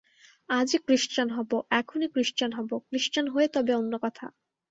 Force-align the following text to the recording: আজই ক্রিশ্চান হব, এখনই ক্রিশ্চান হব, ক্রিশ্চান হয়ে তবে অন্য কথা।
আজই 0.49 0.79
ক্রিশ্চান 0.87 1.27
হব, 1.29 1.51
এখনই 1.79 2.09
ক্রিশ্চান 2.09 2.51
হব, 2.53 2.69
ক্রিশ্চান 2.89 3.25
হয়ে 3.27 3.47
তবে 3.47 3.71
অন্য 3.75 3.93
কথা। 4.03 4.25